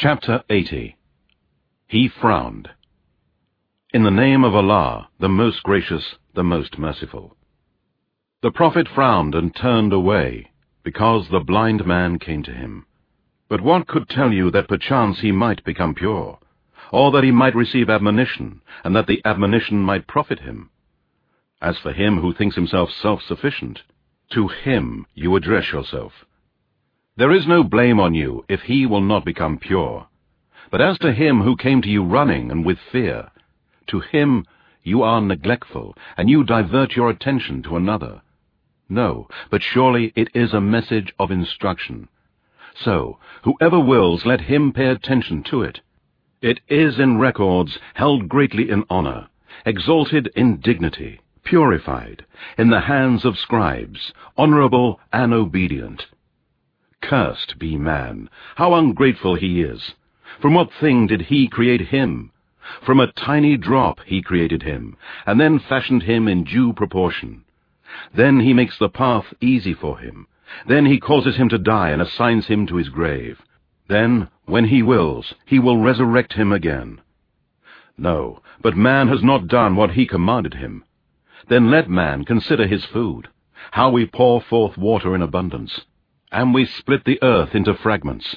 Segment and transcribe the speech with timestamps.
[0.00, 0.96] Chapter 80
[1.88, 2.68] He frowned.
[3.92, 7.36] In the name of Allah, the most gracious, the most merciful.
[8.40, 10.52] The Prophet frowned and turned away,
[10.84, 12.86] because the blind man came to him.
[13.48, 16.38] But what could tell you that perchance he might become pure,
[16.92, 20.70] or that he might receive admonition, and that the admonition might profit him?
[21.60, 23.80] As for him who thinks himself self-sufficient,
[24.30, 26.12] to him you address yourself.
[27.18, 30.06] There is no blame on you if he will not become pure.
[30.70, 33.30] But as to him who came to you running and with fear,
[33.88, 34.46] to him
[34.84, 38.22] you are neglectful, and you divert your attention to another.
[38.88, 42.06] No, but surely it is a message of instruction.
[42.76, 45.80] So, whoever wills, let him pay attention to it.
[46.40, 49.26] It is in records held greatly in honor,
[49.66, 52.24] exalted in dignity, purified,
[52.56, 56.06] in the hands of scribes, honorable and obedient.
[57.00, 58.28] Cursed be man!
[58.56, 59.94] How ungrateful he is!
[60.40, 62.32] From what thing did he create him?
[62.82, 67.44] From a tiny drop he created him, and then fashioned him in due proportion.
[68.12, 70.26] Then he makes the path easy for him.
[70.66, 73.40] Then he causes him to die and assigns him to his grave.
[73.86, 77.00] Then, when he wills, he will resurrect him again.
[77.96, 80.84] No, but man has not done what he commanded him.
[81.48, 83.28] Then let man consider his food,
[83.70, 85.82] how we pour forth water in abundance.
[86.30, 88.36] And we split the earth into fragments.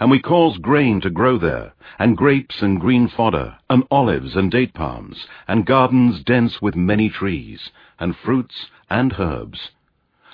[0.00, 4.50] And we cause grain to grow there, and grapes and green fodder, and olives and
[4.50, 9.70] date palms, and gardens dense with many trees, and fruits and herbs.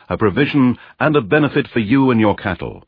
[0.08, 2.84] A provision and a benefit for you and your cattle.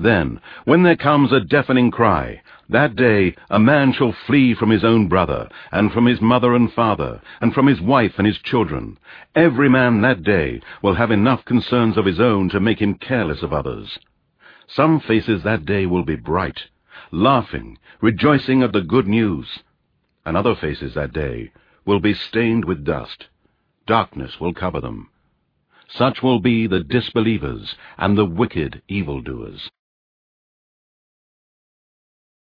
[0.00, 4.84] Then, when there comes a deafening cry, that day a man shall flee from his
[4.84, 8.96] own brother, and from his mother and father, and from his wife and his children.
[9.34, 13.42] Every man that day will have enough concerns of his own to make him careless
[13.42, 13.98] of others.
[14.68, 16.68] Some faces that day will be bright,
[17.10, 19.64] laughing, rejoicing at the good news.
[20.24, 21.50] And other faces that day
[21.84, 23.26] will be stained with dust.
[23.86, 25.08] Darkness will cover them.
[25.88, 29.68] Such will be the disbelievers and the wicked evildoers.